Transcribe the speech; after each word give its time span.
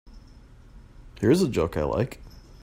Here's 1.19 1.43
a 1.43 1.47
joke 1.47 1.77
I 1.77 1.83
like. 1.83 2.23